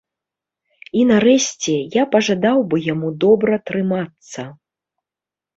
[1.01, 4.49] І нарэшце, я пажадаў бы яму добра трымацца.